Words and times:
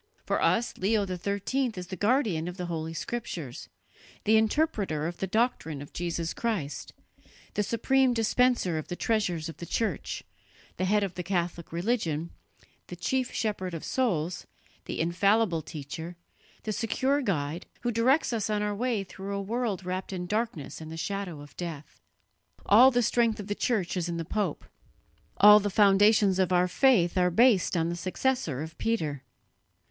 For 0.25 0.41
us 0.41 0.75
Leo 0.79 1.05
XIII 1.05 1.73
is 1.75 1.85
the 1.89 1.95
guardian 1.95 2.47
of 2.47 2.57
the 2.57 2.65
Holy 2.65 2.95
Scriptures, 2.95 3.69
the 4.23 4.35
interpreter 4.35 5.05
of 5.05 5.17
the 5.17 5.27
doctrine 5.27 5.79
of 5.79 5.93
Jesus 5.93 6.33
Christ, 6.33 6.91
the 7.53 7.61
supreme 7.61 8.11
dispenser 8.11 8.79
of 8.79 8.87
the 8.87 8.95
treasures 8.95 9.47
of 9.47 9.57
the 9.57 9.65
Church, 9.67 10.23
the 10.77 10.85
head 10.85 11.03
of 11.03 11.13
the 11.13 11.21
Catholic 11.21 11.71
religion, 11.71 12.31
the 12.87 12.95
chief 12.95 13.31
shepherd 13.31 13.75
of 13.75 13.83
souls, 13.83 14.47
the 14.85 14.99
infallible 14.99 15.61
teacher, 15.61 16.15
the 16.63 16.71
secure 16.73 17.21
guide, 17.21 17.67
who 17.81 17.91
directs 17.91 18.33
us 18.33 18.49
on 18.49 18.63
our 18.63 18.73
way 18.73 19.03
through 19.03 19.35
a 19.35 19.39
world 19.39 19.85
wrapped 19.85 20.11
in 20.11 20.25
darkness 20.25 20.81
and 20.81 20.91
the 20.91 20.97
shadow 20.97 21.41
of 21.41 21.55
death. 21.57 21.99
All 22.65 22.89
the 22.89 23.03
strength 23.03 23.39
of 23.39 23.45
the 23.45 23.53
Church 23.53 23.95
is 23.95 24.09
in 24.09 24.17
the 24.17 24.25
pope; 24.25 24.65
all 25.37 25.59
the 25.59 25.69
foundations 25.69 26.39
of 26.39 26.51
our 26.51 26.67
faith 26.67 27.19
are 27.19 27.29
based 27.29 27.77
on 27.77 27.89
the 27.89 27.95
successor 27.95 28.63
of 28.63 28.75
Peter. 28.79 29.21